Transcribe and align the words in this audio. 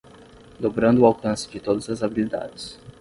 Dobrando 0.59 1.01
o 1.01 1.05
alcance 1.05 1.47
de 1.51 1.59
todas 1.59 1.87
as 1.87 2.01
habilidades 2.01 2.79